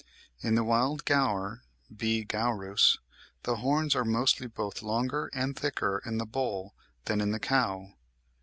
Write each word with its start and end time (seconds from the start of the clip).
In 0.41 0.55
the 0.55 0.63
wild 0.63 1.05
gaour 1.05 1.61
(B. 1.95 2.23
gaurus) 2.25 2.97
the 3.43 3.57
horns 3.57 3.95
are 3.95 4.03
mostly 4.03 4.47
both 4.47 4.81
longer 4.81 5.29
and 5.31 5.55
thicker 5.55 6.01
in 6.03 6.17
the 6.17 6.25
bull 6.25 6.73
than 7.05 7.21
in 7.21 7.29
the 7.29 7.39
cow." 7.39 7.93